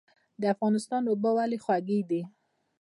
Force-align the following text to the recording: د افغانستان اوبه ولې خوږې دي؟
د 0.41 0.43
افغانستان 0.53 1.01
اوبه 1.07 1.29
ولې 1.37 1.57
خوږې 1.63 1.99
دي؟ 2.09 2.21